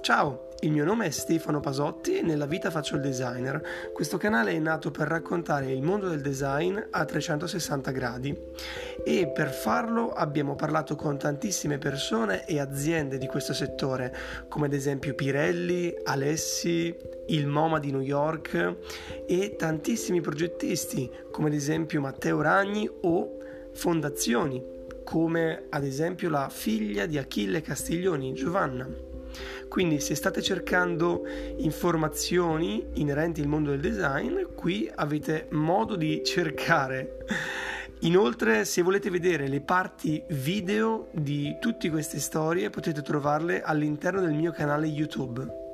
[0.00, 3.60] Ciao, il mio nome è Stefano Pasotti e nella vita faccio il designer.
[3.92, 8.34] Questo canale è nato per raccontare il mondo del design a 360 gradi
[9.04, 14.14] e per farlo abbiamo parlato con tantissime persone e aziende di questo settore,
[14.48, 16.96] come ad esempio Pirelli, Alessi,
[17.26, 18.76] il MoMA di New York
[19.26, 23.36] e tantissimi progettisti, come ad esempio Matteo Ragni o
[23.74, 24.64] fondazioni,
[25.04, 29.17] come ad esempio la figlia di Achille Castiglioni, Giovanna.
[29.68, 31.24] Quindi se state cercando
[31.56, 37.16] informazioni inerenti al mondo del design, qui avete modo di cercare.
[38.00, 44.34] Inoltre, se volete vedere le parti video di tutte queste storie, potete trovarle all'interno del
[44.34, 45.67] mio canale YouTube.